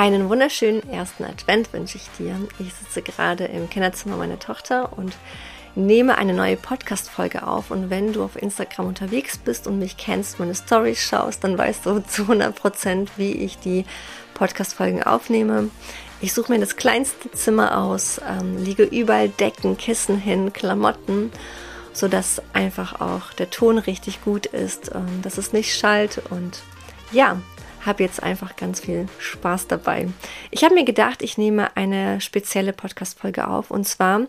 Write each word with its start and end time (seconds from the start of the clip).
Einen 0.00 0.30
wunderschönen 0.30 0.88
ersten 0.88 1.24
Advent 1.24 1.74
wünsche 1.74 1.98
ich 1.98 2.08
dir. 2.18 2.34
Ich 2.58 2.72
sitze 2.72 3.02
gerade 3.02 3.44
im 3.44 3.68
Kinderzimmer 3.68 4.16
meiner 4.16 4.38
Tochter 4.38 4.96
und 4.96 5.14
nehme 5.74 6.16
eine 6.16 6.32
neue 6.32 6.56
Podcast-Folge 6.56 7.46
auf. 7.46 7.70
Und 7.70 7.90
wenn 7.90 8.14
du 8.14 8.24
auf 8.24 8.40
Instagram 8.40 8.86
unterwegs 8.86 9.36
bist 9.36 9.66
und 9.66 9.78
mich 9.78 9.98
kennst, 9.98 10.38
meine 10.38 10.54
Stories 10.54 10.98
schaust, 10.98 11.44
dann 11.44 11.58
weißt 11.58 11.84
du 11.84 12.00
zu 12.00 12.22
100 12.22 12.56
Prozent, 12.56 13.10
wie 13.18 13.32
ich 13.32 13.58
die 13.58 13.84
Podcast-Folgen 14.32 15.02
aufnehme. 15.02 15.68
Ich 16.22 16.32
suche 16.32 16.50
mir 16.50 16.60
das 16.60 16.76
kleinste 16.76 17.30
Zimmer 17.32 17.76
aus, 17.76 18.22
ähm, 18.26 18.56
liege 18.56 18.84
überall 18.84 19.28
Decken, 19.28 19.76
Kissen 19.76 20.16
hin, 20.16 20.54
Klamotten, 20.54 21.30
sodass 21.92 22.40
einfach 22.54 23.02
auch 23.02 23.34
der 23.34 23.50
Ton 23.50 23.76
richtig 23.76 24.24
gut 24.24 24.46
ist, 24.46 24.92
ähm, 24.94 25.20
dass 25.20 25.36
es 25.36 25.52
nicht 25.52 25.78
schallt 25.78 26.22
und 26.30 26.62
ja, 27.12 27.36
habe 27.84 28.02
jetzt 28.02 28.22
einfach 28.22 28.56
ganz 28.56 28.80
viel 28.80 29.08
Spaß 29.18 29.68
dabei. 29.68 30.08
Ich 30.50 30.64
habe 30.64 30.74
mir 30.74 30.84
gedacht, 30.84 31.22
ich 31.22 31.38
nehme 31.38 31.76
eine 31.76 32.20
spezielle 32.20 32.72
Podcast-Folge 32.72 33.48
auf. 33.48 33.70
Und 33.70 33.86
zwar 33.86 34.26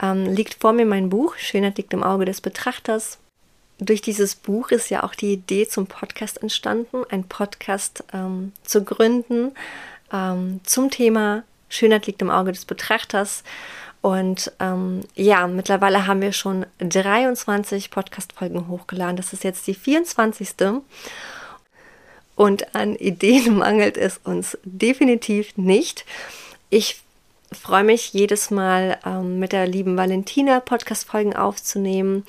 ähm, 0.00 0.26
liegt 0.26 0.54
vor 0.60 0.72
mir 0.72 0.86
mein 0.86 1.10
Buch, 1.10 1.36
Schönheit 1.36 1.76
liegt 1.76 1.92
im 1.92 2.02
Auge 2.02 2.24
des 2.24 2.40
Betrachters. 2.40 3.18
Durch 3.78 4.00
dieses 4.00 4.36
Buch 4.36 4.70
ist 4.70 4.90
ja 4.90 5.02
auch 5.02 5.14
die 5.14 5.32
Idee 5.32 5.66
zum 5.66 5.86
Podcast 5.86 6.40
entstanden, 6.40 7.02
ein 7.10 7.24
Podcast 7.24 8.04
ähm, 8.12 8.52
zu 8.62 8.84
gründen 8.84 9.52
ähm, 10.12 10.60
zum 10.64 10.90
Thema 10.90 11.42
Schönheit 11.68 12.06
liegt 12.06 12.22
im 12.22 12.30
Auge 12.30 12.52
des 12.52 12.64
Betrachters. 12.64 13.42
Und 14.00 14.52
ähm, 14.60 15.00
ja, 15.14 15.46
mittlerweile 15.46 16.06
haben 16.06 16.20
wir 16.20 16.32
schon 16.32 16.66
23 16.78 17.90
Podcast-Folgen 17.90 18.68
hochgeladen. 18.68 19.16
Das 19.16 19.32
ist 19.32 19.44
jetzt 19.44 19.66
die 19.66 19.74
24. 19.74 20.50
Und 22.36 22.74
an 22.74 22.96
Ideen 22.96 23.58
mangelt 23.58 23.96
es 23.96 24.18
uns 24.24 24.58
definitiv 24.64 25.56
nicht. 25.56 26.04
Ich 26.70 27.02
freue 27.52 27.84
mich 27.84 28.12
jedes 28.12 28.50
Mal 28.50 28.98
ähm, 29.06 29.38
mit 29.38 29.52
der 29.52 29.66
lieben 29.66 29.96
Valentina 29.96 30.60
Podcast-Folgen 30.60 31.34
aufzunehmen. 31.34 32.24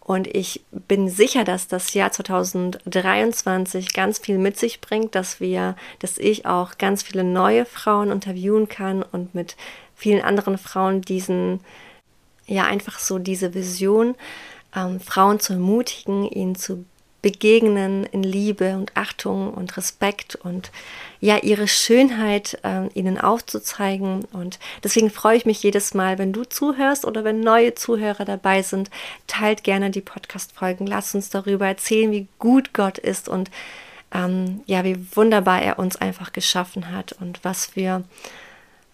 Und 0.00 0.26
ich 0.26 0.62
bin 0.70 1.08
sicher, 1.08 1.44
dass 1.44 1.66
das 1.66 1.94
Jahr 1.94 2.12
2023 2.12 3.94
ganz 3.94 4.18
viel 4.18 4.36
mit 4.36 4.58
sich 4.58 4.82
bringt, 4.82 5.14
dass 5.14 5.40
wir, 5.40 5.76
dass 6.00 6.18
ich 6.18 6.44
auch 6.44 6.76
ganz 6.76 7.02
viele 7.02 7.24
neue 7.24 7.64
Frauen 7.64 8.10
interviewen 8.10 8.68
kann 8.68 9.02
und 9.02 9.34
mit 9.34 9.56
vielen 9.96 10.22
anderen 10.22 10.58
Frauen 10.58 11.00
diesen, 11.00 11.60
ja, 12.46 12.64
einfach 12.64 12.98
so 12.98 13.18
diese 13.18 13.54
Vision, 13.54 14.14
ähm, 14.76 15.00
Frauen 15.00 15.40
zu 15.40 15.54
ermutigen, 15.54 16.28
ihnen 16.28 16.54
zu 16.54 16.84
begegnen 17.24 18.04
in 18.04 18.22
Liebe 18.22 18.76
und 18.76 18.94
Achtung 18.98 19.54
und 19.54 19.78
Respekt 19.78 20.34
und 20.34 20.70
ja, 21.20 21.38
ihre 21.38 21.68
Schönheit 21.68 22.58
äh, 22.64 22.86
ihnen 22.92 23.18
aufzuzeigen. 23.18 24.26
Und 24.34 24.58
deswegen 24.82 25.08
freue 25.08 25.38
ich 25.38 25.46
mich 25.46 25.62
jedes 25.62 25.94
Mal, 25.94 26.18
wenn 26.18 26.34
du 26.34 26.44
zuhörst 26.44 27.06
oder 27.06 27.24
wenn 27.24 27.40
neue 27.40 27.74
Zuhörer 27.74 28.26
dabei 28.26 28.60
sind. 28.60 28.90
Teilt 29.26 29.64
gerne 29.64 29.88
die 29.88 30.02
Podcast-Folgen. 30.02 30.86
Lass 30.86 31.14
uns 31.14 31.30
darüber 31.30 31.66
erzählen, 31.66 32.12
wie 32.12 32.26
gut 32.38 32.74
Gott 32.74 32.98
ist 32.98 33.30
und 33.30 33.50
ähm, 34.12 34.60
ja, 34.66 34.84
wie 34.84 34.98
wunderbar 35.16 35.62
er 35.62 35.78
uns 35.78 35.96
einfach 35.96 36.30
geschaffen 36.30 36.92
hat 36.92 37.12
und 37.12 37.42
was 37.42 37.64
für, 37.64 38.04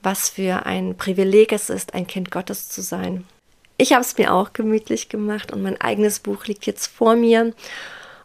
was 0.04 0.28
für 0.28 0.66
ein 0.66 0.96
Privileg 0.96 1.50
es 1.50 1.68
ist, 1.68 1.94
ein 1.94 2.06
Kind 2.06 2.30
Gottes 2.30 2.68
zu 2.68 2.80
sein. 2.80 3.24
Ich 3.76 3.92
habe 3.92 4.02
es 4.02 4.16
mir 4.16 4.32
auch 4.32 4.52
gemütlich 4.52 5.08
gemacht 5.08 5.50
und 5.52 5.62
mein 5.62 5.80
eigenes 5.80 6.20
Buch 6.20 6.44
liegt 6.44 6.64
jetzt 6.66 6.86
vor 6.86 7.16
mir. 7.16 7.52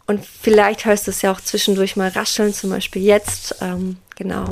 Und 0.08 0.24
vielleicht 0.24 0.86
hörst 0.86 1.08
du 1.08 1.12
es 1.12 1.22
ja 1.22 1.32
auch 1.32 1.42
zwischendurch 1.42 1.96
mal 1.96 2.10
rascheln, 2.10 2.54
zum 2.54 2.70
Beispiel 2.70 3.02
jetzt. 3.02 3.56
Ähm, 3.62 3.98
genau, 4.16 4.46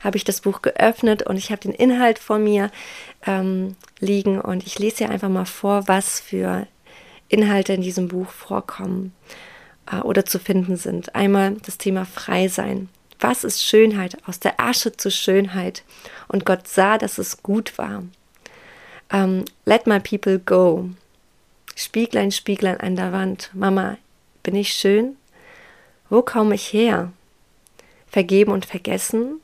habe 0.00 0.16
ich 0.16 0.24
das 0.24 0.42
Buch 0.42 0.60
geöffnet 0.60 1.22
und 1.22 1.36
ich 1.36 1.50
habe 1.50 1.62
den 1.62 1.72
Inhalt 1.72 2.18
vor 2.18 2.38
mir 2.38 2.70
ähm, 3.26 3.76
liegen 4.00 4.40
und 4.40 4.66
ich 4.66 4.78
lese 4.78 4.98
dir 4.98 5.10
einfach 5.10 5.30
mal 5.30 5.46
vor, 5.46 5.88
was 5.88 6.20
für 6.20 6.66
Inhalte 7.28 7.72
in 7.72 7.82
diesem 7.82 8.08
Buch 8.08 8.28
vorkommen 8.30 9.14
äh, 9.90 10.00
oder 10.00 10.26
zu 10.26 10.38
finden 10.38 10.76
sind. 10.76 11.14
Einmal 11.14 11.56
das 11.64 11.78
Thema 11.78 12.04
Frei 12.04 12.48
sein. 12.48 12.90
Was 13.20 13.44
ist 13.44 13.64
Schönheit? 13.64 14.18
Aus 14.26 14.40
der 14.40 14.60
Asche 14.60 14.96
zur 14.96 15.10
Schönheit. 15.10 15.82
Und 16.28 16.44
Gott 16.44 16.68
sah, 16.68 16.98
dass 16.98 17.18
es 17.18 17.42
gut 17.42 17.78
war. 17.78 18.04
Ähm, 19.10 19.44
let 19.64 19.86
my 19.86 19.98
people 20.00 20.38
go. 20.38 20.90
Spieglein, 21.74 22.30
Spieglein 22.30 22.78
an 22.78 22.96
der 22.96 23.12
Wand. 23.12 23.50
Mama, 23.54 23.96
bin 24.42 24.54
ich 24.54 24.72
schön? 24.72 25.16
Wo 26.10 26.22
komme 26.22 26.54
ich 26.54 26.72
her? 26.72 27.12
Vergeben 28.06 28.52
und 28.52 28.64
vergessen? 28.64 29.40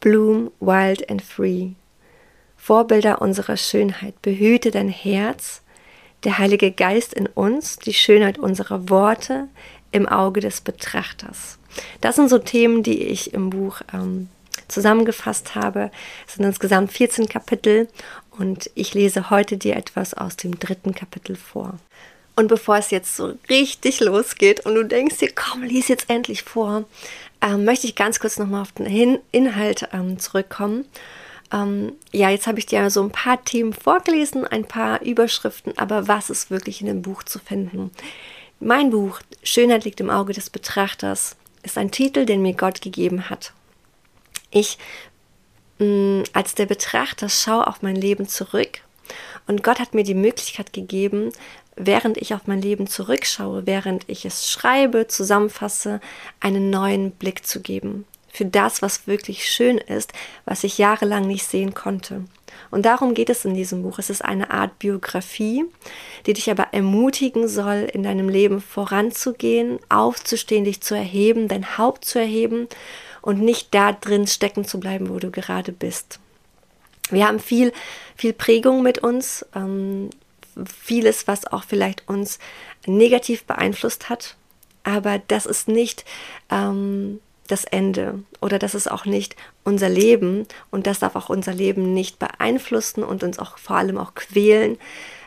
Bloom, 0.00 0.50
wild 0.60 1.10
and 1.10 1.22
free. 1.22 1.70
Vorbilder 2.56 3.20
unserer 3.20 3.56
Schönheit. 3.56 4.20
Behüte 4.22 4.70
dein 4.70 4.88
Herz, 4.88 5.62
der 6.24 6.38
Heilige 6.38 6.72
Geist 6.72 7.14
in 7.14 7.26
uns, 7.26 7.76
die 7.76 7.94
Schönheit 7.94 8.38
unserer 8.38 8.90
Worte 8.90 9.48
im 9.92 10.08
Auge 10.08 10.40
des 10.40 10.60
Betrachters. 10.60 11.58
Das 12.00 12.16
sind 12.16 12.28
so 12.28 12.38
Themen, 12.38 12.82
die 12.82 13.02
ich 13.04 13.32
im 13.32 13.50
Buch 13.50 13.80
ähm, 13.92 14.28
zusammengefasst 14.68 15.54
habe. 15.54 15.90
Es 16.26 16.34
sind 16.34 16.44
insgesamt 16.44 16.92
14 16.92 17.28
Kapitel 17.28 17.88
und 18.30 18.70
ich 18.74 18.94
lese 18.94 19.30
heute 19.30 19.56
dir 19.56 19.76
etwas 19.76 20.14
aus 20.14 20.36
dem 20.36 20.58
dritten 20.58 20.94
Kapitel 20.94 21.36
vor. 21.36 21.78
Und 22.38 22.46
bevor 22.46 22.76
es 22.76 22.92
jetzt 22.92 23.16
so 23.16 23.34
richtig 23.50 23.98
losgeht 23.98 24.64
und 24.64 24.76
du 24.76 24.84
denkst 24.84 25.16
dir, 25.16 25.32
komm, 25.34 25.64
lies 25.64 25.88
jetzt 25.88 26.08
endlich 26.08 26.44
vor, 26.44 26.84
ähm, 27.40 27.64
möchte 27.64 27.88
ich 27.88 27.96
ganz 27.96 28.20
kurz 28.20 28.38
nochmal 28.38 28.62
auf 28.62 28.70
den 28.70 28.86
Hin 28.86 29.18
Inhalt 29.32 29.88
ähm, 29.92 30.20
zurückkommen. 30.20 30.84
Ähm, 31.52 31.94
ja, 32.12 32.30
jetzt 32.30 32.46
habe 32.46 32.60
ich 32.60 32.66
dir 32.66 32.90
so 32.90 33.02
ein 33.02 33.10
paar 33.10 33.44
Themen 33.44 33.72
vorgelesen, 33.72 34.46
ein 34.46 34.64
paar 34.64 35.02
Überschriften, 35.02 35.76
aber 35.78 36.06
was 36.06 36.30
ist 36.30 36.48
wirklich 36.48 36.80
in 36.80 36.86
dem 36.86 37.02
Buch 37.02 37.24
zu 37.24 37.40
finden? 37.40 37.90
Mein 38.60 38.90
Buch 38.90 39.18
Schönheit 39.42 39.84
liegt 39.84 39.98
im 39.98 40.08
Auge 40.08 40.32
des 40.32 40.48
Betrachters 40.48 41.34
ist 41.64 41.76
ein 41.76 41.90
Titel, 41.90 42.24
den 42.24 42.42
mir 42.42 42.54
Gott 42.54 42.82
gegeben 42.82 43.30
hat. 43.30 43.52
Ich 44.52 44.78
mh, 45.80 45.86
mm, 45.86 46.24
als 46.34 46.54
der 46.54 46.66
Betrachter 46.66 47.28
schaue 47.28 47.66
auf 47.66 47.82
mein 47.82 47.96
Leben 47.96 48.28
zurück 48.28 48.82
und 49.48 49.64
Gott 49.64 49.80
hat 49.80 49.94
mir 49.94 50.04
die 50.04 50.14
Möglichkeit 50.14 50.72
gegeben, 50.72 51.32
während 51.78 52.16
ich 52.16 52.34
auf 52.34 52.46
mein 52.46 52.60
Leben 52.60 52.86
zurückschaue, 52.86 53.66
während 53.66 54.08
ich 54.08 54.24
es 54.24 54.50
schreibe, 54.50 55.06
zusammenfasse, 55.06 56.00
einen 56.40 56.70
neuen 56.70 57.12
Blick 57.12 57.46
zu 57.46 57.60
geben 57.60 58.04
für 58.38 58.44
das, 58.44 58.82
was 58.82 59.06
wirklich 59.06 59.50
schön 59.50 59.78
ist, 59.78 60.12
was 60.44 60.62
ich 60.62 60.78
jahrelang 60.78 61.26
nicht 61.26 61.44
sehen 61.44 61.74
konnte. 61.74 62.24
Und 62.70 62.86
darum 62.86 63.14
geht 63.14 63.30
es 63.30 63.44
in 63.44 63.54
diesem 63.54 63.82
Buch. 63.82 63.98
Es 63.98 64.10
ist 64.10 64.24
eine 64.24 64.50
Art 64.50 64.78
Biografie, 64.78 65.64
die 66.26 66.34
dich 66.34 66.50
aber 66.50 66.68
ermutigen 66.72 67.48
soll, 67.48 67.88
in 67.92 68.02
deinem 68.02 68.28
Leben 68.28 68.60
voranzugehen, 68.60 69.78
aufzustehen, 69.88 70.64
dich 70.64 70.80
zu 70.80 70.94
erheben, 70.94 71.48
dein 71.48 71.78
Haupt 71.78 72.04
zu 72.04 72.18
erheben 72.18 72.68
und 73.22 73.40
nicht 73.40 73.74
da 73.74 73.92
drin 73.92 74.26
stecken 74.26 74.64
zu 74.64 74.78
bleiben, 74.78 75.08
wo 75.08 75.18
du 75.18 75.30
gerade 75.30 75.72
bist. 75.72 76.20
Wir 77.10 77.26
haben 77.26 77.40
viel, 77.40 77.72
viel 78.16 78.34
Prägung 78.34 78.82
mit 78.82 78.98
uns. 78.98 79.46
Ähm, 79.54 80.10
vieles, 80.66 81.26
was 81.26 81.46
auch 81.46 81.64
vielleicht 81.64 82.08
uns 82.08 82.38
negativ 82.86 83.44
beeinflusst 83.44 84.08
hat. 84.08 84.36
Aber 84.84 85.20
das 85.28 85.46
ist 85.46 85.68
nicht 85.68 86.04
ähm, 86.50 87.20
das 87.48 87.64
Ende. 87.64 88.22
Oder 88.40 88.58
das 88.58 88.74
ist 88.74 88.90
auch 88.90 89.04
nicht 89.04 89.36
unser 89.64 89.88
Leben. 89.88 90.46
Und 90.70 90.86
das 90.86 91.00
darf 91.00 91.16
auch 91.16 91.28
unser 91.28 91.52
Leben 91.52 91.92
nicht 91.94 92.18
beeinflussen 92.18 93.02
und 93.02 93.22
uns 93.22 93.38
auch 93.38 93.58
vor 93.58 93.76
allem 93.76 93.98
auch 93.98 94.14
quälen. 94.14 94.78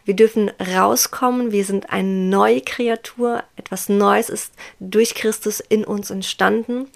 Wir 0.05 0.15
dürfen 0.15 0.51
rauskommen, 0.75 1.51
wir 1.51 1.63
sind 1.63 1.91
eine 1.91 2.07
neue 2.07 2.61
Kreatur, 2.61 3.43
etwas 3.55 3.87
Neues 3.87 4.29
ist 4.29 4.51
durch 4.79 5.13
Christus 5.13 5.59
in 5.59 5.83
uns 5.83 6.09
entstanden. 6.09 6.87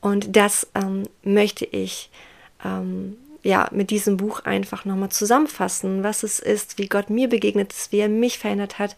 Und 0.00 0.36
das 0.36 0.68
ähm, 0.74 1.04
möchte 1.22 1.64
ich 1.64 2.10
ähm, 2.64 3.16
ja, 3.44 3.68
mit 3.70 3.90
diesem 3.90 4.16
Buch 4.16 4.40
einfach 4.40 4.84
nochmal 4.86 5.10
zusammenfassen, 5.10 6.02
was 6.02 6.22
es 6.22 6.40
ist, 6.40 6.78
wie 6.78 6.88
Gott 6.88 7.10
mir 7.10 7.28
begegnet 7.28 7.72
ist, 7.72 7.92
wie 7.92 8.00
er 8.00 8.08
mich 8.08 8.38
verändert 8.38 8.78
hat, 8.78 8.96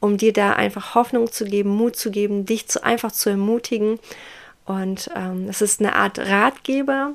um 0.00 0.18
dir 0.18 0.32
da 0.32 0.52
einfach 0.52 0.96
Hoffnung 0.96 1.30
zu 1.30 1.44
geben, 1.44 1.70
Mut 1.70 1.96
zu 1.96 2.10
geben, 2.10 2.44
dich 2.44 2.66
zu 2.66 2.82
einfach 2.82 3.12
zu 3.12 3.30
ermutigen. 3.30 4.00
Und 4.66 5.10
ähm, 5.14 5.46
es 5.48 5.62
ist 5.62 5.80
eine 5.80 5.94
Art 5.94 6.18
Ratgeber, 6.18 7.12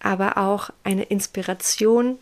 aber 0.00 0.36
auch 0.36 0.68
eine 0.84 1.04
Inspiration. 1.04 2.18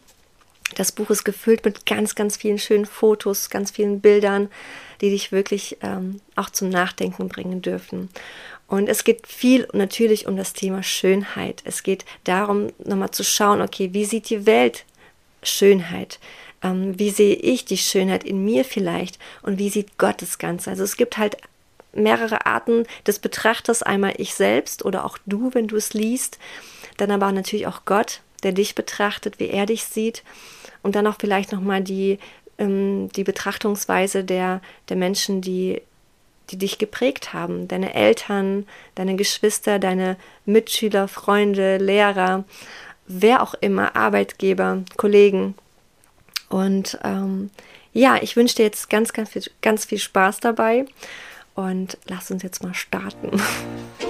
Das 0.76 0.92
Buch 0.92 1.10
ist 1.10 1.24
gefüllt 1.24 1.64
mit 1.64 1.84
ganz, 1.84 2.14
ganz 2.14 2.36
vielen 2.36 2.58
schönen 2.58 2.86
Fotos, 2.86 3.50
ganz 3.50 3.72
vielen 3.72 4.00
Bildern, 4.00 4.48
die 5.00 5.10
dich 5.10 5.32
wirklich 5.32 5.78
ähm, 5.82 6.20
auch 6.36 6.50
zum 6.50 6.68
Nachdenken 6.68 7.28
bringen 7.28 7.60
dürfen. 7.60 8.08
Und 8.70 8.88
es 8.88 9.02
geht 9.02 9.26
viel 9.26 9.66
natürlich 9.72 10.28
um 10.28 10.36
das 10.36 10.52
Thema 10.52 10.84
Schönheit. 10.84 11.60
Es 11.64 11.82
geht 11.82 12.04
darum, 12.22 12.68
nochmal 12.78 13.10
zu 13.10 13.24
schauen, 13.24 13.62
okay, 13.62 13.90
wie 13.92 14.04
sieht 14.04 14.30
die 14.30 14.46
Welt 14.46 14.84
Schönheit? 15.42 16.20
Ähm, 16.62 16.96
wie 16.96 17.10
sehe 17.10 17.34
ich 17.34 17.64
die 17.64 17.78
Schönheit 17.78 18.22
in 18.22 18.44
mir 18.44 18.64
vielleicht? 18.64 19.18
Und 19.42 19.58
wie 19.58 19.70
sieht 19.70 19.98
Gott 19.98 20.22
das 20.22 20.38
Ganze? 20.38 20.70
Also 20.70 20.84
es 20.84 20.96
gibt 20.96 21.18
halt 21.18 21.36
mehrere 21.92 22.46
Arten 22.46 22.84
des 23.08 23.18
Betrachters. 23.18 23.82
Einmal 23.82 24.14
ich 24.18 24.34
selbst 24.34 24.84
oder 24.84 25.04
auch 25.04 25.18
du, 25.26 25.52
wenn 25.52 25.66
du 25.66 25.74
es 25.74 25.92
liest. 25.92 26.38
Dann 26.96 27.10
aber 27.10 27.32
natürlich 27.32 27.66
auch 27.66 27.84
Gott, 27.86 28.20
der 28.44 28.52
dich 28.52 28.76
betrachtet, 28.76 29.40
wie 29.40 29.48
er 29.48 29.66
dich 29.66 29.82
sieht. 29.82 30.22
Und 30.84 30.94
dann 30.94 31.08
auch 31.08 31.16
vielleicht 31.18 31.50
nochmal 31.50 31.82
die, 31.82 32.20
ähm, 32.56 33.08
die 33.16 33.24
Betrachtungsweise 33.24 34.22
der, 34.22 34.62
der 34.88 34.96
Menschen, 34.96 35.40
die, 35.40 35.82
die 36.50 36.58
dich 36.58 36.78
geprägt 36.78 37.32
haben. 37.32 37.68
Deine 37.68 37.94
Eltern, 37.94 38.66
deine 38.94 39.16
Geschwister, 39.16 39.78
deine 39.78 40.16
Mitschüler, 40.44 41.08
Freunde, 41.08 41.78
Lehrer, 41.78 42.44
wer 43.06 43.42
auch 43.42 43.54
immer, 43.54 43.96
Arbeitgeber, 43.96 44.82
Kollegen. 44.96 45.54
Und 46.48 46.98
ähm, 47.04 47.50
ja, 47.92 48.18
ich 48.20 48.36
wünsche 48.36 48.56
dir 48.56 48.64
jetzt 48.64 48.90
ganz, 48.90 49.12
ganz 49.12 49.30
viel, 49.30 49.42
ganz 49.62 49.84
viel 49.84 49.98
Spaß 49.98 50.40
dabei 50.40 50.84
und 51.54 51.98
lass 52.06 52.30
uns 52.30 52.42
jetzt 52.42 52.62
mal 52.62 52.74
starten. 52.74 53.40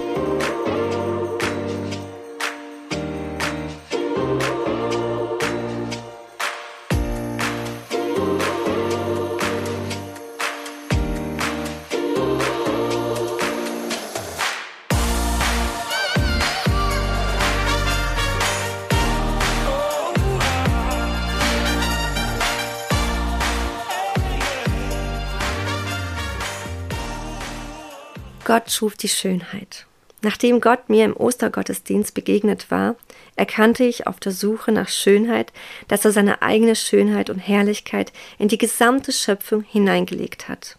Gott 28.51 28.69
schuf 28.69 28.97
die 28.97 29.07
Schönheit. 29.07 29.85
Nachdem 30.23 30.59
Gott 30.59 30.89
mir 30.89 31.05
im 31.05 31.15
Ostergottesdienst 31.15 32.13
begegnet 32.13 32.69
war, 32.69 32.97
erkannte 33.37 33.85
ich 33.85 34.07
auf 34.07 34.19
der 34.19 34.33
Suche 34.33 34.73
nach 34.73 34.89
Schönheit, 34.89 35.53
dass 35.87 36.03
er 36.03 36.11
seine 36.11 36.41
eigene 36.41 36.75
Schönheit 36.75 37.29
und 37.29 37.39
Herrlichkeit 37.39 38.11
in 38.39 38.49
die 38.49 38.57
gesamte 38.57 39.13
Schöpfung 39.13 39.61
hineingelegt 39.63 40.49
hat. 40.49 40.75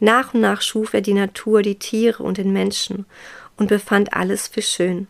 Nach 0.00 0.34
und 0.34 0.42
nach 0.42 0.60
schuf 0.60 0.92
er 0.92 1.00
die 1.00 1.14
Natur, 1.14 1.62
die 1.62 1.78
Tiere 1.78 2.22
und 2.22 2.36
den 2.36 2.52
Menschen 2.52 3.06
und 3.56 3.68
befand 3.68 4.12
alles 4.12 4.46
für 4.46 4.60
schön. 4.60 5.06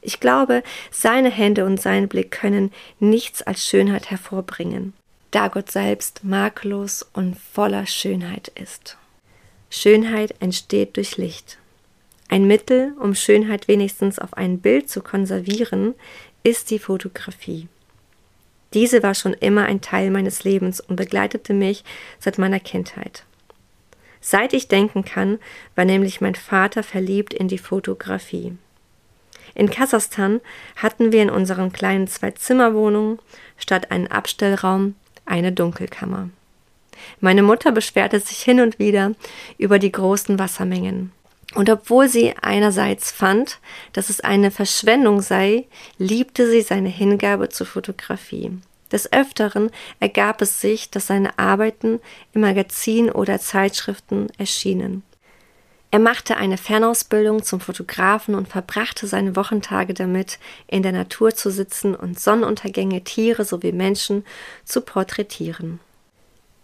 Ich 0.00 0.20
glaube, 0.20 0.62
seine 0.90 1.28
Hände 1.28 1.66
und 1.66 1.82
sein 1.82 2.08
Blick 2.08 2.30
können 2.30 2.72
nichts 2.98 3.42
als 3.42 3.66
Schönheit 3.66 4.10
hervorbringen, 4.10 4.94
da 5.32 5.48
Gott 5.48 5.70
selbst 5.70 6.24
makellos 6.24 7.06
und 7.12 7.36
voller 7.38 7.84
Schönheit 7.84 8.48
ist. 8.54 8.96
Schönheit 9.70 10.34
entsteht 10.40 10.96
durch 10.96 11.16
Licht. 11.16 11.58
Ein 12.28 12.46
Mittel, 12.46 12.94
um 13.00 13.14
Schönheit 13.14 13.68
wenigstens 13.68 14.18
auf 14.18 14.34
ein 14.34 14.60
Bild 14.60 14.88
zu 14.88 15.02
konservieren, 15.02 15.94
ist 16.42 16.70
die 16.70 16.78
Fotografie. 16.78 17.68
Diese 18.74 19.02
war 19.02 19.14
schon 19.14 19.32
immer 19.34 19.64
ein 19.64 19.80
Teil 19.80 20.10
meines 20.10 20.44
Lebens 20.44 20.80
und 20.80 20.96
begleitete 20.96 21.54
mich 21.54 21.84
seit 22.18 22.38
meiner 22.38 22.60
Kindheit. 22.60 23.24
Seit 24.20 24.52
ich 24.52 24.68
denken 24.68 25.04
kann, 25.04 25.38
war 25.74 25.84
nämlich 25.84 26.20
mein 26.20 26.34
Vater 26.34 26.82
verliebt 26.82 27.32
in 27.32 27.48
die 27.48 27.58
Fotografie. 27.58 28.56
In 29.54 29.70
Kasachstan 29.70 30.40
hatten 30.76 31.12
wir 31.12 31.22
in 31.22 31.30
unseren 31.30 31.72
kleinen 31.72 32.08
Zwei-Zimmer-Wohnungen 32.08 33.18
statt 33.56 33.90
einen 33.90 34.08
Abstellraum 34.08 34.94
eine 35.24 35.52
Dunkelkammer. 35.52 36.30
Meine 37.20 37.42
Mutter 37.42 37.72
beschwerte 37.72 38.20
sich 38.20 38.42
hin 38.42 38.60
und 38.60 38.78
wieder 38.78 39.12
über 39.58 39.78
die 39.78 39.92
großen 39.92 40.38
Wassermengen. 40.38 41.12
Und 41.54 41.70
obwohl 41.70 42.08
sie 42.08 42.34
einerseits 42.40 43.10
fand, 43.10 43.58
dass 43.92 44.10
es 44.10 44.20
eine 44.20 44.50
Verschwendung 44.50 45.22
sei, 45.22 45.66
liebte 45.96 46.48
sie 46.48 46.60
seine 46.60 46.90
Hingabe 46.90 47.48
zur 47.48 47.66
Fotografie. 47.66 48.52
Des 48.92 49.12
Öfteren 49.12 49.70
ergab 50.00 50.42
es 50.42 50.60
sich, 50.60 50.90
dass 50.90 51.06
seine 51.06 51.38
Arbeiten 51.38 52.00
im 52.32 52.42
Magazin 52.42 53.10
oder 53.10 53.38
Zeitschriften 53.38 54.28
erschienen. 54.38 55.02
Er 55.90 55.98
machte 55.98 56.36
eine 56.36 56.58
Fernausbildung 56.58 57.42
zum 57.42 57.60
Fotografen 57.60 58.34
und 58.34 58.48
verbrachte 58.48 59.06
seine 59.06 59.36
Wochentage 59.36 59.94
damit, 59.94 60.38
in 60.66 60.82
der 60.82 60.92
Natur 60.92 61.34
zu 61.34 61.50
sitzen 61.50 61.94
und 61.94 62.20
Sonnenuntergänge, 62.20 63.04
Tiere 63.04 63.44
sowie 63.44 63.72
Menschen 63.72 64.26
zu 64.64 64.82
porträtieren. 64.82 65.80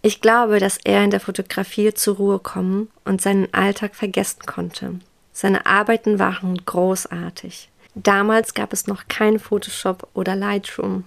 Ich 0.06 0.20
glaube, 0.20 0.58
dass 0.58 0.76
er 0.84 1.02
in 1.02 1.10
der 1.10 1.18
Fotografie 1.18 1.94
zur 1.94 2.16
Ruhe 2.16 2.38
kommen 2.38 2.90
und 3.06 3.22
seinen 3.22 3.48
Alltag 3.54 3.94
vergessen 3.94 4.40
konnte. 4.44 5.00
Seine 5.32 5.64
Arbeiten 5.64 6.18
waren 6.18 6.62
großartig. 6.62 7.70
Damals 7.94 8.52
gab 8.52 8.74
es 8.74 8.86
noch 8.86 9.04
kein 9.08 9.38
Photoshop 9.38 10.06
oder 10.12 10.36
Lightroom. 10.36 11.04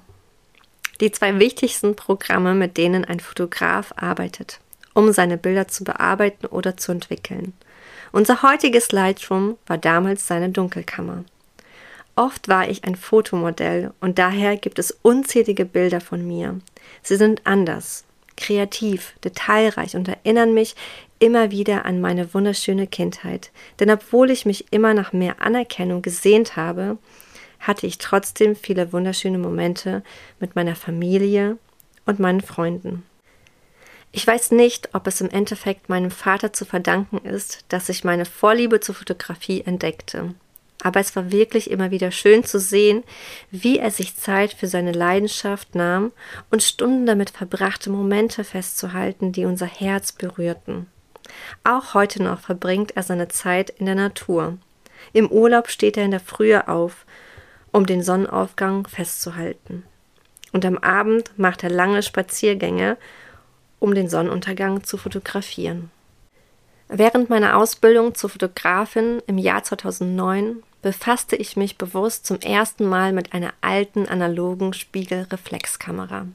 Die 1.00 1.12
zwei 1.12 1.38
wichtigsten 1.38 1.96
Programme, 1.96 2.56
mit 2.56 2.78
denen 2.78 3.06
ein 3.06 3.20
Fotograf 3.20 3.94
arbeitet, 3.98 4.60
um 4.96 5.12
seine 5.12 5.38
Bilder 5.38 5.68
zu 5.68 5.84
bearbeiten 5.84 6.48
oder 6.48 6.76
zu 6.76 6.92
entwickeln. 6.92 7.54
Unser 8.12 8.42
heutiges 8.42 8.92
Lightroom 8.92 9.60
war 9.68 9.78
damals 9.78 10.26
seine 10.26 10.50
Dunkelkammer. 10.50 11.24
Oft 12.16 12.48
war 12.48 12.68
ich 12.68 12.84
ein 12.84 12.96
Fotomodell 12.96 13.94
und 14.02 14.18
daher 14.18 14.58
gibt 14.58 14.80
es 14.80 14.98
unzählige 15.04 15.66
Bilder 15.66 16.02
von 16.02 16.26
mir. 16.26 16.60
Sie 17.04 17.16
sind 17.16 17.46
anders, 17.46 18.07
kreativ, 18.38 19.14
detailreich 19.24 19.96
und 19.96 20.08
erinnern 20.08 20.54
mich 20.54 20.76
immer 21.20 21.52
wieder 21.52 21.86
an 21.86 22.00
meine 22.00 22.34
wunderschöne 22.34 22.88
Kindheit. 22.88 23.52
Denn 23.80 23.90
obwohl 23.90 24.32
ich 24.32 24.46
mich 24.46 24.72
immer 24.72 24.94
nach 24.94 25.12
mehr 25.12 25.42
Anerkennung 25.42 26.02
gesehnt 26.02 26.56
habe, 26.56 26.98
hatte 27.60 27.88
ich 27.88 27.98
trotzdem 27.98 28.56
viele 28.56 28.94
wunderschöne 28.94 29.40
Momente 29.40 30.04
mit 30.40 30.56
meiner 30.56 30.76
Familie 30.76 31.58
und 32.06 32.20
meinen 32.20 32.42
Freunden. 32.42 33.04
Ich 34.12 34.26
weiß 34.26 34.52
nicht, 34.52 34.94
ob 34.94 35.08
es 35.08 35.20
im 35.20 35.30
Endeffekt 35.30 35.90
meinem 35.90 36.12
Vater 36.12 36.54
zu 36.54 36.66
verdanken 36.66 37.18
ist, 37.18 37.66
dass 37.70 37.90
ich 37.90 38.04
meine 38.04 38.26
Vorliebe 38.26 38.80
zur 38.80 38.96
Fotografie 38.96 39.62
entdeckte 39.62 40.34
aber 40.84 41.00
es 41.00 41.16
war 41.16 41.32
wirklich 41.32 41.72
immer 41.72 41.92
wieder 41.92 42.12
schön 42.12 42.44
zu 42.44 42.60
sehen, 42.60 43.04
wie 43.50 43.80
er 43.80 43.92
sich 43.92 44.16
Zeit 44.16 44.54
für 44.54 44.68
seine 44.68 44.92
Leidenschaft 44.92 45.76
nahm 45.76 46.12
und 46.52 46.64
Stunden 46.64 47.06
damit 47.06 47.32
verbrachte, 47.32 47.90
Momente 47.90 48.44
festzuhalten, 48.44 49.32
die 49.32 49.46
unser 49.46 49.66
Herz 49.66 50.12
berührten. 50.12 50.88
Auch 51.64 51.94
heute 51.94 52.22
noch 52.22 52.40
verbringt 52.40 52.96
er 52.96 53.04
seine 53.04 53.28
Zeit 53.28 53.70
in 53.72 53.86
der 53.86 53.96
Natur. 53.96 54.58
Im 55.14 55.30
Urlaub 55.30 55.70
steht 55.70 55.98
er 55.98 56.06
in 56.06 56.12
der 56.12 56.20
Frühe 56.20 56.68
auf, 56.68 57.06
um 57.72 57.86
den 57.86 58.02
Sonnenaufgang 58.02 58.88
festzuhalten. 58.88 59.84
Und 60.54 60.64
am 60.66 60.78
Abend 60.78 61.32
macht 61.38 61.64
er 61.64 61.70
lange 61.70 62.02
Spaziergänge, 62.02 62.98
um 63.80 63.94
den 63.94 64.10
Sonnenuntergang 64.10 64.84
zu 64.84 64.98
fotografieren. 64.98 65.92
Während 66.90 67.30
meiner 67.30 67.58
Ausbildung 67.58 68.16
zur 68.16 68.30
Fotografin 68.30 69.22
im 69.28 69.38
Jahr 69.38 69.64
2009 69.64 70.64
befasste 70.82 71.36
ich 71.36 71.58
mich 71.58 71.78
bewusst 71.78 72.26
zum 72.26 72.40
ersten 72.40 72.86
Mal 72.86 73.14
mit 73.14 73.34
einer 73.34 73.54
alten 73.62 74.08
analogen 74.08 74.74
Spiegelreflexkamera. 74.74 76.28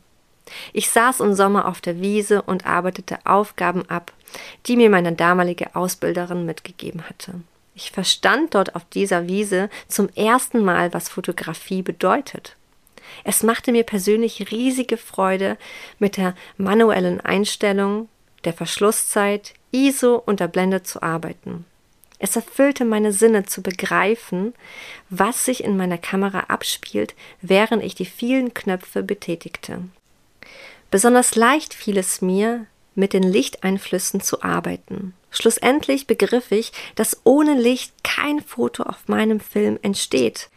Ich 0.72 0.90
saß 0.90 1.20
im 1.20 1.34
Sommer 1.34 1.68
auf 1.68 1.80
der 1.80 2.00
Wiese 2.00 2.42
und 2.42 2.66
arbeitete 2.66 3.18
Aufgaben 3.24 3.88
ab, 3.88 4.12
die 4.66 4.76
mir 4.76 4.90
meine 4.90 5.12
damalige 5.12 5.74
Ausbilderin 5.74 6.44
mitgegeben 6.44 7.08
hatte. 7.08 7.34
Ich 7.74 7.90
verstand 7.90 8.54
dort 8.54 8.74
auf 8.76 8.84
dieser 8.84 9.28
Wiese 9.28 9.70
zum 9.88 10.08
ersten 10.10 10.62
Mal, 10.64 10.92
was 10.92 11.08
Fotografie 11.08 11.82
bedeutet. 11.82 12.56
Es 13.24 13.42
machte 13.42 13.72
mir 13.72 13.84
persönlich 13.84 14.50
riesige 14.50 14.96
Freude, 14.96 15.56
mit 15.98 16.16
der 16.16 16.34
manuellen 16.56 17.20
Einstellung, 17.20 18.08
der 18.44 18.52
Verschlusszeit, 18.52 19.54
ISO 19.70 20.16
und 20.16 20.40
der 20.40 20.48
Blende 20.48 20.82
zu 20.82 21.02
arbeiten. 21.02 21.64
Es 22.24 22.36
erfüllte 22.36 22.84
meine 22.84 23.12
Sinne 23.12 23.46
zu 23.46 23.62
begreifen, 23.62 24.54
was 25.10 25.44
sich 25.44 25.64
in 25.64 25.76
meiner 25.76 25.98
Kamera 25.98 26.44
abspielt, 26.46 27.16
während 27.40 27.82
ich 27.82 27.96
die 27.96 28.04
vielen 28.04 28.54
Knöpfe 28.54 29.02
betätigte. 29.02 29.80
Besonders 30.92 31.34
leicht 31.34 31.74
fiel 31.74 31.98
es 31.98 32.22
mir, 32.22 32.66
mit 32.94 33.12
den 33.12 33.24
Lichteinflüssen 33.24 34.20
zu 34.20 34.40
arbeiten. 34.44 35.14
Schlussendlich 35.32 36.06
begriff 36.06 36.52
ich, 36.52 36.72
dass 36.94 37.20
ohne 37.24 37.54
Licht 37.54 37.92
kein 38.04 38.40
Foto 38.40 38.84
auf 38.84 39.08
meinem 39.08 39.40
Film 39.40 39.80
entsteht. 39.82 40.48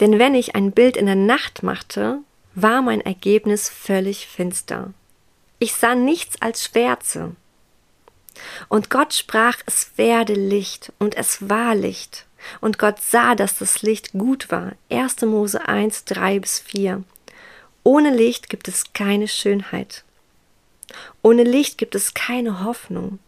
Denn 0.00 0.18
wenn 0.18 0.34
ich 0.34 0.56
ein 0.56 0.72
Bild 0.72 0.96
in 0.96 1.06
der 1.06 1.14
Nacht 1.14 1.62
machte, 1.62 2.18
war 2.56 2.82
mein 2.82 3.02
Ergebnis 3.02 3.68
völlig 3.68 4.26
finster. 4.26 4.92
Ich 5.60 5.74
sah 5.74 5.94
nichts 5.94 6.42
als 6.42 6.64
Schwärze. 6.64 7.36
Und 8.68 8.90
Gott 8.90 9.14
sprach, 9.14 9.56
es 9.66 9.92
werde 9.96 10.34
Licht, 10.34 10.92
und 10.98 11.16
es 11.16 11.48
war 11.48 11.74
Licht. 11.74 12.26
Und 12.60 12.78
Gott 12.78 13.00
sah, 13.00 13.34
dass 13.34 13.58
das 13.58 13.82
Licht 13.82 14.12
gut 14.12 14.50
war. 14.50 14.72
1. 14.90 15.22
Mose 15.22 15.66
1, 15.66 16.04
3 16.04 16.38
bis 16.40 16.58
4. 16.60 17.02
Ohne 17.84 18.14
Licht 18.14 18.48
gibt 18.48 18.68
es 18.68 18.92
keine 18.92 19.28
Schönheit. 19.28 20.04
Ohne 21.22 21.42
Licht 21.42 21.78
gibt 21.78 21.94
es 21.94 22.14
keine 22.14 22.64
Hoffnung. 22.64 23.18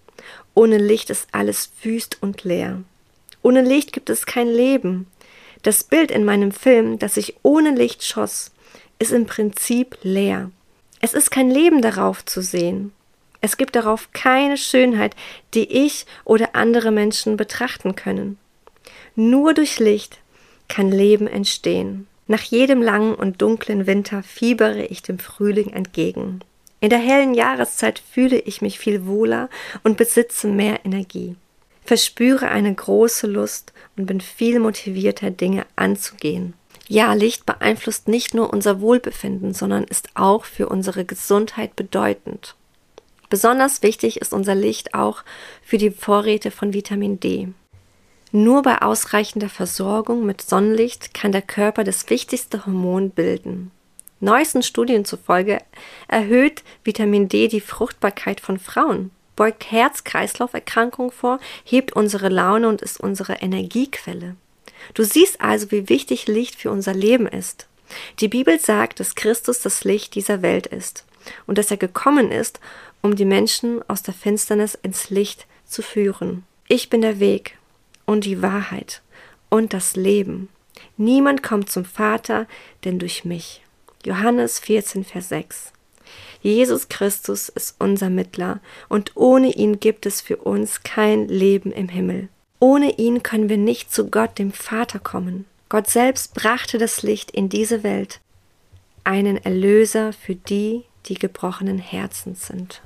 Ohne 0.54 0.78
Licht 0.78 1.10
ist 1.10 1.28
alles 1.32 1.70
wüst 1.82 2.18
und 2.20 2.44
leer. 2.44 2.82
Ohne 3.42 3.62
Licht 3.62 3.92
gibt 3.92 4.10
es 4.10 4.26
kein 4.26 4.48
Leben. 4.48 5.06
Das 5.62 5.84
Bild 5.84 6.10
in 6.10 6.24
meinem 6.24 6.52
Film, 6.52 6.98
das 6.98 7.16
ich 7.16 7.36
ohne 7.42 7.74
Licht 7.74 8.04
schoss, 8.04 8.50
ist 8.98 9.12
im 9.12 9.26
Prinzip 9.26 9.96
leer. 10.02 10.50
Es 11.00 11.14
ist 11.14 11.30
kein 11.30 11.50
Leben 11.50 11.80
darauf 11.80 12.24
zu 12.24 12.42
sehen. 12.42 12.92
Es 13.40 13.56
gibt 13.56 13.76
darauf 13.76 14.12
keine 14.12 14.56
Schönheit, 14.56 15.16
die 15.54 15.84
ich 15.84 16.06
oder 16.24 16.54
andere 16.54 16.90
Menschen 16.90 17.36
betrachten 17.36 17.94
können. 17.94 18.38
Nur 19.14 19.54
durch 19.54 19.78
Licht 19.78 20.18
kann 20.68 20.90
Leben 20.90 21.26
entstehen. 21.26 22.06
Nach 22.26 22.42
jedem 22.42 22.80
langen 22.80 23.14
und 23.14 23.42
dunklen 23.42 23.86
Winter 23.86 24.22
fiebere 24.22 24.84
ich 24.84 25.02
dem 25.02 25.18
Frühling 25.18 25.72
entgegen. 25.72 26.40
In 26.80 26.88
der 26.88 26.98
hellen 26.98 27.34
Jahreszeit 27.34 27.98
fühle 27.98 28.38
ich 28.38 28.62
mich 28.62 28.78
viel 28.78 29.04
wohler 29.06 29.50
und 29.82 29.96
besitze 29.96 30.46
mehr 30.46 30.84
Energie. 30.84 31.36
Verspüre 31.84 32.48
eine 32.48 32.72
große 32.72 33.26
Lust 33.26 33.72
und 33.96 34.06
bin 34.06 34.20
viel 34.20 34.60
motivierter, 34.60 35.30
Dinge 35.30 35.66
anzugehen. 35.76 36.54
Ja, 36.86 37.12
Licht 37.14 37.46
beeinflusst 37.46 38.08
nicht 38.08 38.32
nur 38.34 38.52
unser 38.52 38.80
Wohlbefinden, 38.80 39.54
sondern 39.54 39.84
ist 39.84 40.08
auch 40.14 40.44
für 40.44 40.68
unsere 40.68 41.04
Gesundheit 41.04 41.76
bedeutend. 41.76 42.54
Besonders 43.30 43.82
wichtig 43.82 44.20
ist 44.20 44.32
unser 44.34 44.56
Licht 44.56 44.92
auch 44.92 45.22
für 45.62 45.78
die 45.78 45.90
Vorräte 45.90 46.50
von 46.50 46.74
Vitamin 46.74 47.20
D. 47.20 47.48
Nur 48.32 48.62
bei 48.62 48.82
ausreichender 48.82 49.48
Versorgung 49.48 50.26
mit 50.26 50.42
Sonnenlicht 50.42 51.14
kann 51.14 51.32
der 51.32 51.42
Körper 51.42 51.84
das 51.84 52.10
wichtigste 52.10 52.66
Hormon 52.66 53.10
bilden. 53.10 53.70
Neuesten 54.18 54.62
Studien 54.62 55.04
zufolge 55.04 55.58
erhöht 56.06 56.62
Vitamin 56.84 57.28
D 57.28 57.48
die 57.48 57.60
Fruchtbarkeit 57.60 58.40
von 58.40 58.58
Frauen, 58.58 59.10
beugt 59.34 59.70
Herz-Kreislauf-Erkrankungen 59.70 61.10
vor, 61.10 61.38
hebt 61.64 61.94
unsere 61.94 62.28
Laune 62.28 62.68
und 62.68 62.82
ist 62.82 63.00
unsere 63.00 63.34
Energiequelle. 63.34 64.36
Du 64.94 65.04
siehst 65.04 65.40
also, 65.40 65.70
wie 65.70 65.88
wichtig 65.88 66.26
Licht 66.26 66.56
für 66.56 66.70
unser 66.70 66.94
Leben 66.94 67.26
ist. 67.26 67.66
Die 68.20 68.28
Bibel 68.28 68.58
sagt, 68.58 69.00
dass 69.00 69.14
Christus 69.14 69.60
das 69.60 69.84
Licht 69.84 70.14
dieser 70.14 70.42
Welt 70.42 70.66
ist 70.66 71.04
und 71.46 71.58
dass 71.58 71.70
er 71.70 71.76
gekommen 71.76 72.30
ist, 72.30 72.60
um 73.02 73.16
die 73.16 73.24
Menschen 73.24 73.82
aus 73.88 74.02
der 74.02 74.14
Finsternis 74.14 74.74
ins 74.74 75.10
Licht 75.10 75.46
zu 75.66 75.82
führen. 75.82 76.44
Ich 76.68 76.90
bin 76.90 77.00
der 77.00 77.20
Weg 77.20 77.56
und 78.06 78.24
die 78.24 78.42
Wahrheit 78.42 79.02
und 79.48 79.72
das 79.72 79.96
Leben. 79.96 80.48
Niemand 80.96 81.42
kommt 81.42 81.70
zum 81.70 81.84
Vater, 81.84 82.46
denn 82.84 82.98
durch 82.98 83.24
mich. 83.24 83.62
Johannes 84.04 84.58
14, 84.60 85.04
Vers 85.04 85.28
6. 85.28 85.72
Jesus 86.42 86.88
Christus 86.88 87.48
ist 87.50 87.76
unser 87.78 88.08
Mittler 88.08 88.60
und 88.88 89.12
ohne 89.14 89.52
ihn 89.52 89.78
gibt 89.78 90.06
es 90.06 90.20
für 90.20 90.38
uns 90.38 90.82
kein 90.82 91.28
Leben 91.28 91.70
im 91.72 91.88
Himmel. 91.88 92.28
Ohne 92.58 92.98
ihn 92.98 93.22
können 93.22 93.48
wir 93.48 93.58
nicht 93.58 93.92
zu 93.92 94.08
Gott, 94.08 94.38
dem 94.38 94.52
Vater, 94.52 94.98
kommen. 94.98 95.46
Gott 95.68 95.88
selbst 95.88 96.34
brachte 96.34 96.78
das 96.78 97.02
Licht 97.02 97.30
in 97.30 97.48
diese 97.48 97.82
Welt, 97.82 98.20
einen 99.04 99.36
Erlöser 99.36 100.12
für 100.12 100.34
die, 100.34 100.84
die 101.06 101.14
gebrochenen 101.14 101.78
Herzens 101.78 102.46
sind. 102.46 102.82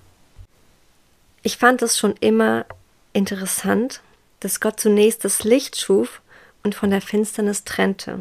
Ich 1.46 1.58
fand 1.58 1.82
es 1.82 1.98
schon 1.98 2.14
immer 2.20 2.64
interessant, 3.12 4.00
dass 4.40 4.60
Gott 4.60 4.80
zunächst 4.80 5.26
das 5.26 5.44
Licht 5.44 5.78
schuf 5.78 6.22
und 6.62 6.74
von 6.74 6.88
der 6.88 7.02
Finsternis 7.02 7.64
trennte. 7.64 8.20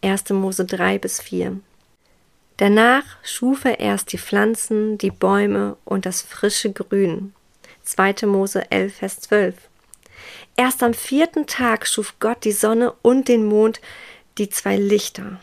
1. 0.00 0.30
Mose 0.30 0.64
3 0.64 1.00
bis 1.00 1.20
4. 1.20 1.58
Danach 2.58 3.02
schuf 3.24 3.64
er 3.64 3.80
erst 3.80 4.12
die 4.12 4.18
Pflanzen, 4.18 4.96
die 4.96 5.10
Bäume 5.10 5.76
und 5.84 6.06
das 6.06 6.22
frische 6.22 6.72
Grün. 6.72 7.34
2. 7.82 8.26
Mose 8.26 8.70
11, 8.70 8.94
Vers 8.94 9.20
12. 9.22 9.56
Erst 10.56 10.84
am 10.84 10.94
vierten 10.94 11.48
Tag 11.48 11.84
schuf 11.84 12.14
Gott 12.20 12.44
die 12.44 12.52
Sonne 12.52 12.92
und 13.02 13.26
den 13.26 13.44
Mond, 13.44 13.80
die 14.38 14.48
zwei 14.48 14.76
Lichter. 14.76 15.40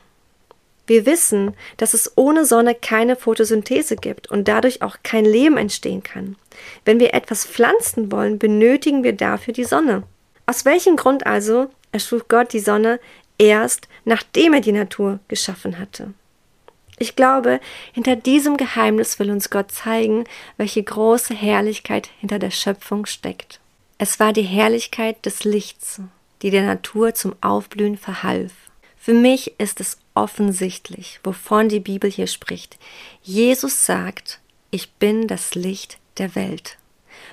Wir 0.87 1.05
wissen, 1.05 1.55
dass 1.77 1.93
es 1.93 2.11
ohne 2.15 2.45
Sonne 2.45 2.75
keine 2.75 3.15
Photosynthese 3.15 3.95
gibt 3.95 4.29
und 4.29 4.47
dadurch 4.47 4.81
auch 4.81 4.97
kein 5.03 5.25
Leben 5.25 5.57
entstehen 5.57 6.03
kann. 6.03 6.35
Wenn 6.85 6.99
wir 6.99 7.13
etwas 7.13 7.45
pflanzen 7.45 8.11
wollen, 8.11 8.39
benötigen 8.39 9.03
wir 9.03 9.13
dafür 9.13 9.53
die 9.53 9.63
Sonne. 9.63 10.03
Aus 10.45 10.65
welchem 10.65 10.95
Grund 10.95 11.25
also 11.25 11.69
erschuf 11.91 12.27
Gott 12.27 12.53
die 12.53 12.59
Sonne 12.59 12.99
erst, 13.37 13.87
nachdem 14.05 14.53
er 14.53 14.61
die 14.61 14.71
Natur 14.71 15.19
geschaffen 15.27 15.79
hatte? 15.79 16.13
Ich 17.01 17.15
glaube, 17.15 17.59
hinter 17.93 18.15
diesem 18.15 18.57
Geheimnis 18.57 19.17
will 19.17 19.31
uns 19.31 19.49
Gott 19.49 19.71
zeigen, 19.71 20.25
welche 20.57 20.83
große 20.83 21.33
Herrlichkeit 21.33 22.09
hinter 22.19 22.37
der 22.37 22.51
Schöpfung 22.51 23.07
steckt. 23.07 23.59
Es 23.97 24.19
war 24.19 24.33
die 24.33 24.43
Herrlichkeit 24.43 25.25
des 25.25 25.43
Lichts, 25.43 26.01
die 26.41 26.51
der 26.51 26.63
Natur 26.63 27.15
zum 27.15 27.35
Aufblühen 27.41 27.97
verhalf. 27.97 28.51
Für 29.03 29.15
mich 29.15 29.59
ist 29.59 29.79
es 29.79 29.97
offensichtlich, 30.13 31.19
wovon 31.23 31.69
die 31.69 31.79
Bibel 31.79 32.07
hier 32.07 32.27
spricht. 32.27 32.77
Jesus 33.23 33.87
sagt, 33.87 34.39
ich 34.69 34.91
bin 34.91 35.27
das 35.27 35.55
Licht 35.55 35.97
der 36.19 36.35
Welt. 36.35 36.77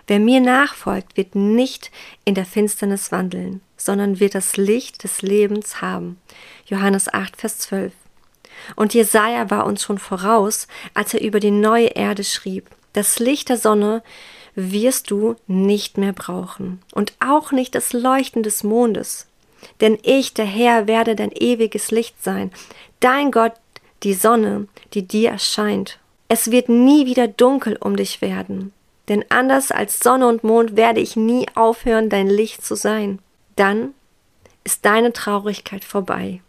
Wer 0.07 0.19
mir 0.19 0.41
nachfolgt, 0.41 1.19
wird 1.19 1.35
nicht 1.35 1.91
in 2.25 2.35
der 2.35 2.47
Finsternis 2.47 3.13
wandeln, 3.13 3.61
sondern 3.77 4.19
wird 4.19 4.35
das 4.35 4.57
Licht 4.57 5.05
des 5.05 5.21
Lebens 5.21 5.83
haben. 5.83 6.19
Johannes 6.65 7.13
8, 7.13 7.37
Vers 7.37 7.59
12. 7.59 7.93
Und 8.75 8.95
Jesaja 8.95 9.51
war 9.51 9.67
uns 9.67 9.83
schon 9.83 9.99
voraus, 9.99 10.69
als 10.95 11.13
er 11.13 11.21
über 11.21 11.39
die 11.39 11.51
neue 11.51 11.89
Erde 11.89 12.25
schrieb. 12.25 12.71
Das 12.95 13.19
Licht 13.19 13.51
der 13.51 13.59
Sonne 13.59 14.03
wirst 14.55 15.11
du 15.11 15.37
nicht 15.47 15.99
mehr 15.99 16.15
brauchen 16.15 16.81
und 16.93 17.13
auch 17.21 17.53
nicht 17.53 17.75
das 17.75 17.93
Leuchten 17.93 18.43
des 18.43 18.65
Mondes. 18.65 19.28
Denn 19.81 19.99
ich, 20.03 20.35
der 20.35 20.45
Herr, 20.45 20.87
werde 20.87 21.17
dein 21.17 21.33
ewiges 21.33 21.91
Licht 21.91 22.23
sein, 22.23 22.51
dein 23.01 23.31
Gott, 23.31 23.55
die 24.03 24.15
Sonne, 24.15 24.69
die 24.95 25.07
dir 25.07 25.31
erscheint. 25.31 25.99
Es 26.29 26.51
wird 26.51 26.69
nie 26.69 27.07
wieder 27.07 27.27
dunkel 27.27 27.77
um 27.81 27.97
dich 27.97 28.21
werden, 28.21 28.73
denn 29.09 29.25
anders 29.31 29.71
als 29.71 29.99
Sonne 29.99 30.27
und 30.29 30.45
Mond 30.45 30.77
werde 30.77 31.01
ich 31.01 31.17
nie 31.17 31.47
aufhören, 31.55 32.11
dein 32.11 32.29
Licht 32.29 32.65
zu 32.65 32.75
sein. 32.75 33.19
Dann 33.57 33.95
ist 34.65 34.85
deine 34.85 35.13
Traurigkeit 35.13 35.85
vorbei. 35.85 36.41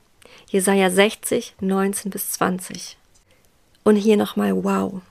Jesaja 0.47 0.89
60, 0.89 1.55
19 1.61 2.11
bis 2.11 2.31
20. 2.31 2.97
Und 3.83 3.95
hier 3.95 4.17
nochmal 4.17 4.63
wow. 4.63 5.01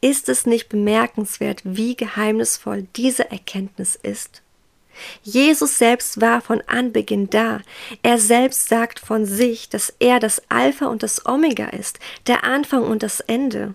Ist 0.00 0.28
es 0.28 0.46
nicht 0.46 0.68
bemerkenswert, 0.68 1.60
wie 1.64 1.94
geheimnisvoll 1.94 2.86
diese 2.96 3.30
Erkenntnis 3.30 3.94
ist? 3.94 4.42
Jesus 5.22 5.78
selbst 5.78 6.20
war 6.20 6.40
von 6.40 6.62
Anbeginn 6.66 7.30
da. 7.30 7.60
Er 8.02 8.18
selbst 8.18 8.68
sagt 8.68 8.98
von 8.98 9.26
sich, 9.26 9.68
dass 9.68 9.94
er 9.98 10.20
das 10.20 10.42
Alpha 10.48 10.86
und 10.86 11.02
das 11.02 11.26
Omega 11.26 11.66
ist, 11.66 11.98
der 12.26 12.44
Anfang 12.44 12.84
und 12.84 13.02
das 13.02 13.20
Ende. 13.20 13.74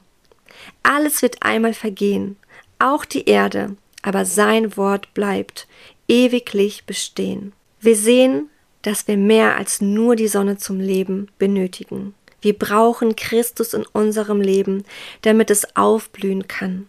Alles 0.84 1.22
wird 1.22 1.44
einmal 1.44 1.74
vergehen, 1.74 2.38
auch 2.79 3.05
die 3.05 3.25
Erde, 3.25 3.75
aber 4.01 4.25
sein 4.25 4.77
Wort 4.77 5.13
bleibt 5.13 5.67
ewiglich 6.08 6.86
bestehen. 6.86 7.53
Wir 7.79 7.96
sehen, 7.96 8.50
dass 8.82 9.08
wir 9.08 9.17
mehr 9.17 9.58
als 9.58 9.82
nur 9.82 10.15
die 10.15 10.27
Sonne 10.27 10.58
zum 10.58 10.79
Leben 10.79 11.29
benötigen. 11.39 12.13
Wir 12.41 12.53
brauchen 12.53 13.15
Christus 13.15 13.74
in 13.74 13.86
unserem 13.94 14.41
Leben, 14.41 14.84
damit 15.22 15.50
es 15.50 15.75
aufblühen 15.75 16.48
kann. 16.48 16.88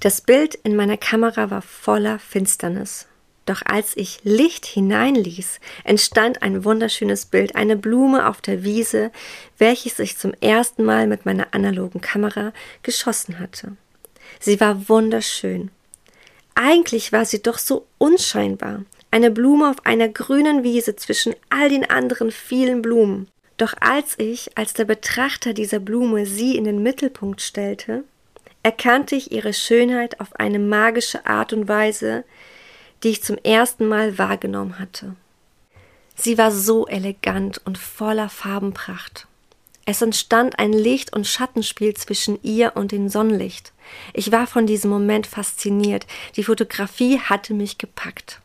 Das 0.00 0.20
Bild 0.20 0.54
in 0.54 0.76
meiner 0.76 0.96
Kamera 0.96 1.50
war 1.50 1.60
voller 1.60 2.18
Finsternis. 2.18 3.07
Doch 3.48 3.62
als 3.64 3.96
ich 3.96 4.20
Licht 4.24 4.66
hineinließ, 4.66 5.60
entstand 5.84 6.42
ein 6.42 6.64
wunderschönes 6.66 7.24
Bild, 7.24 7.56
eine 7.56 7.76
Blume 7.76 8.28
auf 8.28 8.42
der 8.42 8.62
Wiese, 8.62 9.10
welches 9.56 9.98
ich 10.00 10.18
zum 10.18 10.34
ersten 10.42 10.84
Mal 10.84 11.06
mit 11.06 11.24
meiner 11.24 11.54
analogen 11.54 12.02
Kamera 12.02 12.52
geschossen 12.82 13.38
hatte. 13.38 13.74
Sie 14.38 14.60
war 14.60 14.90
wunderschön. 14.90 15.70
Eigentlich 16.54 17.10
war 17.10 17.24
sie 17.24 17.40
doch 17.40 17.56
so 17.56 17.86
unscheinbar. 17.96 18.82
Eine 19.10 19.30
Blume 19.30 19.70
auf 19.70 19.86
einer 19.86 20.08
grünen 20.08 20.62
Wiese 20.62 20.96
zwischen 20.96 21.34
all 21.48 21.70
den 21.70 21.88
anderen 21.88 22.30
vielen 22.30 22.82
Blumen. 22.82 23.28
Doch 23.56 23.72
als 23.80 24.18
ich, 24.18 24.58
als 24.58 24.74
der 24.74 24.84
Betrachter 24.84 25.54
dieser 25.54 25.78
Blume 25.78 26.26
sie 26.26 26.54
in 26.54 26.64
den 26.64 26.82
Mittelpunkt 26.82 27.40
stellte, 27.40 28.04
erkannte 28.62 29.16
ich 29.16 29.32
ihre 29.32 29.54
Schönheit 29.54 30.20
auf 30.20 30.36
eine 30.36 30.58
magische 30.58 31.24
Art 31.24 31.54
und 31.54 31.68
Weise, 31.68 32.24
die 33.02 33.10
ich 33.10 33.22
zum 33.22 33.36
ersten 33.38 33.86
Mal 33.86 34.18
wahrgenommen 34.18 34.78
hatte. 34.78 35.14
Sie 36.14 36.36
war 36.36 36.50
so 36.50 36.86
elegant 36.86 37.60
und 37.64 37.78
voller 37.78 38.28
Farbenpracht. 38.28 39.26
Es 39.84 40.02
entstand 40.02 40.58
ein 40.58 40.72
Licht- 40.72 41.14
und 41.14 41.26
Schattenspiel 41.26 41.94
zwischen 41.94 42.38
ihr 42.42 42.72
und 42.76 42.92
dem 42.92 43.08
Sonnenlicht. 43.08 43.72
Ich 44.12 44.32
war 44.32 44.46
von 44.46 44.66
diesem 44.66 44.90
Moment 44.90 45.26
fasziniert. 45.26 46.06
Die 46.36 46.44
Fotografie 46.44 47.18
hatte 47.18 47.54
mich 47.54 47.78
gepackt 47.78 48.42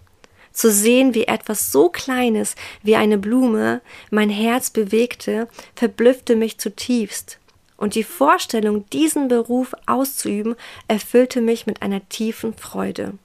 zu 0.53 0.71
sehen, 0.71 1.13
wie 1.13 1.25
etwas 1.25 1.71
so 1.71 1.89
Kleines 1.89 2.55
wie 2.83 2.95
eine 2.95 3.17
Blume 3.17 3.81
mein 4.11 4.29
Herz 4.29 4.69
bewegte, 4.69 5.47
verblüffte 5.75 6.35
mich 6.35 6.59
zutiefst. 6.59 7.39
Und 7.75 7.95
die 7.95 8.03
Vorstellung, 8.03 8.87
diesen 8.91 9.27
Beruf 9.27 9.73
auszuüben, 9.87 10.55
erfüllte 10.87 11.41
mich 11.41 11.65
mit 11.65 11.81
einer 11.81 12.07
tiefen 12.07 12.53
Freude. 12.53 13.17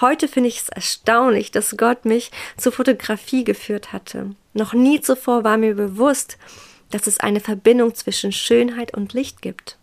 Heute 0.00 0.28
finde 0.28 0.48
ich 0.48 0.58
es 0.58 0.68
erstaunlich, 0.68 1.50
dass 1.50 1.76
Gott 1.76 2.04
mich 2.04 2.30
zur 2.56 2.72
Fotografie 2.72 3.44
geführt 3.44 3.92
hatte. 3.92 4.30
Noch 4.52 4.72
nie 4.72 5.00
zuvor 5.00 5.44
war 5.44 5.56
mir 5.56 5.74
bewusst, 5.74 6.38
dass 6.90 7.06
es 7.06 7.20
eine 7.20 7.40
Verbindung 7.40 7.94
zwischen 7.94 8.32
Schönheit 8.32 8.94
und 8.94 9.12
Licht 9.12 9.42
gibt. 9.42 9.78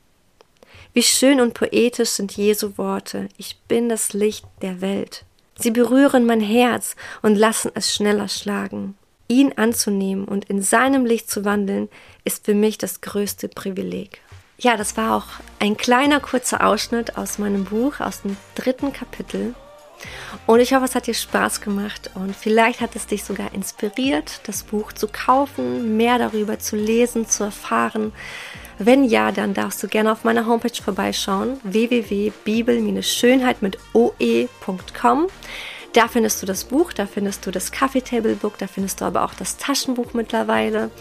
Wie 0.94 1.04
schön 1.04 1.42
und 1.42 1.54
poetisch 1.54 2.12
sind 2.12 2.32
Jesu 2.38 2.77
Worte. 2.77 3.27
Ich 3.38 3.60
bin 3.68 3.89
das 3.89 4.13
Licht 4.13 4.46
der 4.62 4.82
Welt. 4.82 5.25
Sie 5.58 5.72
berühren 5.72 6.25
mein 6.25 6.42
Herz 6.42 6.96
und 7.22 7.36
lassen 7.36 7.72
es 7.75 7.94
schneller 7.94 8.27
schlagen. 8.27 8.98
Ihn 9.27 9.54
anzunehmen 9.58 10.25
und 10.25 10.46
in 10.46 10.62
seinem 10.62 11.06
Licht 11.06 11.30
zu 11.30 11.46
wandeln, 11.46 11.89
ist 12.24 12.46
für 12.46 12.54
mich 12.54 12.77
das 12.77 13.01
größte 13.01 13.50
Privileg. 13.50 14.22
Ja, 14.58 14.77
das 14.77 14.96
war 14.96 15.15
auch 15.15 15.25
ein 15.60 15.75
kleiner 15.75 16.20
kurzer 16.20 16.65
Ausschnitt 16.65 17.18
aus 17.18 17.39
meinem 17.39 17.65
Buch, 17.65 18.00
aus 18.00 18.22
dem 18.22 18.38
dritten 18.56 18.94
Kapitel. 18.94 19.54
Und 20.48 20.60
ich 20.60 20.74
hoffe, 20.74 20.86
es 20.86 20.96
hat 20.96 21.08
dir 21.08 21.14
Spaß 21.14 21.62
gemacht 21.62 22.12
und 22.14 22.36
vielleicht 22.36 22.82
hat 22.82 22.96
es 22.96 23.08
dich 23.08 23.24
sogar 23.24 23.54
inspiriert, 23.54 24.42
das 24.46 24.64
Buch 24.64 24.94
zu 24.94 25.08
kaufen, 25.08 25.98
mehr 25.98 26.18
darüber 26.18 26.60
zu 26.60 26.75
lesen, 26.75 27.28
zu 27.28 27.44
erfahren. 27.46 28.14
Wenn 28.78 29.06
ja, 29.06 29.32
dann 29.32 29.54
darfst 29.54 29.82
du 29.82 29.88
gerne 29.88 30.12
auf 30.12 30.24
meiner 30.25 30.46
Homepage 30.46 30.84
vorbeischauen, 30.84 31.60
www.bibel-schönheit 31.64 33.62
mit 33.62 33.78
oe.com. 33.94 35.28
Da 35.94 36.10
findest 36.10 36.42
du 36.42 36.46
das 36.46 36.66
Buch, 36.66 36.92
da 36.92 37.06
findest 37.06 37.46
du 37.46 37.52
das 37.52 37.72
Coffee 37.72 38.02
Table 38.02 38.36
Book, 38.36 38.58
da 38.58 38.68
findest 38.68 39.00
du 39.00 39.06
aber 39.06 39.24
auch 39.24 39.34
das 39.34 39.56
Taschenbuch 39.56 40.14
mittlerweile. 40.14 40.92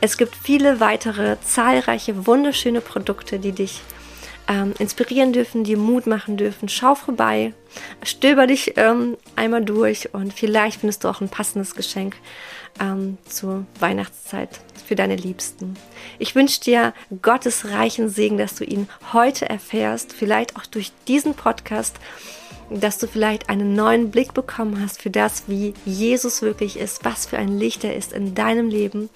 Es 0.00 0.18
gibt 0.18 0.34
viele 0.34 0.80
weitere, 0.80 1.36
zahlreiche, 1.42 2.26
wunderschöne 2.26 2.80
Produkte, 2.80 3.38
die 3.38 3.52
dich 3.52 3.82
ähm, 4.48 4.74
inspirieren 4.78 5.32
dürfen, 5.32 5.64
dir 5.64 5.78
Mut 5.78 6.06
machen 6.06 6.36
dürfen. 6.36 6.68
Schau 6.68 6.94
vorbei, 6.94 7.54
stöber 8.02 8.46
dich 8.46 8.74
ähm, 8.76 9.16
einmal 9.36 9.64
durch 9.64 10.12
und 10.14 10.32
vielleicht 10.32 10.80
findest 10.80 11.04
du 11.04 11.08
auch 11.08 11.20
ein 11.20 11.28
passendes 11.28 11.74
Geschenk 11.74 12.16
ähm, 12.80 13.18
zur 13.24 13.64
Weihnachtszeit 13.78 14.60
für 14.86 14.96
deine 14.96 15.16
Liebsten. 15.16 15.76
Ich 16.18 16.34
wünsche 16.34 16.60
dir 16.60 16.94
Gottes 17.22 17.66
reichen 17.70 18.08
Segen, 18.08 18.38
dass 18.38 18.54
du 18.54 18.64
ihn 18.64 18.88
heute 19.12 19.48
erfährst, 19.48 20.12
vielleicht 20.12 20.56
auch 20.56 20.66
durch 20.66 20.92
diesen 21.06 21.34
Podcast, 21.34 21.96
dass 22.70 22.98
du 22.98 23.06
vielleicht 23.06 23.48
einen 23.48 23.74
neuen 23.74 24.10
Blick 24.10 24.34
bekommen 24.34 24.80
hast 24.82 25.02
für 25.02 25.10
das, 25.10 25.44
wie 25.46 25.74
Jesus 25.84 26.42
wirklich 26.42 26.78
ist, 26.78 27.04
was 27.04 27.26
für 27.26 27.38
ein 27.38 27.58
Licht 27.58 27.84
er 27.84 27.96
ist 27.96 28.12
in 28.12 28.34
deinem 28.34 28.68
Leben. 28.68 29.10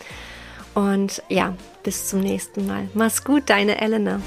Und 0.74 1.22
ja, 1.30 1.54
bis 1.82 2.08
zum 2.08 2.20
nächsten 2.20 2.66
Mal. 2.66 2.88
Mach's 2.92 3.24
gut, 3.24 3.44
deine 3.46 3.80
Elena. 3.80 4.20